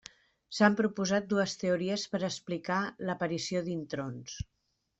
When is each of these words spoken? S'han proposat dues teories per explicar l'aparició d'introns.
S'han 0.59 0.77
proposat 0.79 1.27
dues 1.33 1.53
teories 1.65 2.07
per 2.15 2.23
explicar 2.29 2.81
l'aparició 3.11 3.65
d'introns. 3.69 4.43